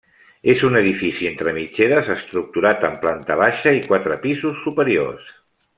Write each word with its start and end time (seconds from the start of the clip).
És 0.53 0.61
un 0.67 0.77
edifici 0.79 1.27
entre 1.31 1.53
mitgeres 1.57 2.09
estructurat 2.15 2.87
en 2.91 2.95
planta 3.05 3.39
baixa 3.45 3.75
i 3.81 3.85
quatre 3.93 4.19
pisos 4.25 4.63
superiors. 4.67 5.29